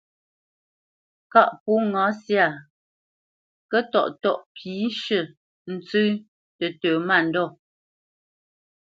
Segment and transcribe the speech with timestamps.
[1.31, 2.45] Kâʼ pó ŋǎ syâ,
[3.71, 5.21] kə́tɔ́ʼtɔ́ʼ pî shʉ̂,
[5.73, 6.07] ntsə́
[6.57, 7.47] tətə mândɔ̂,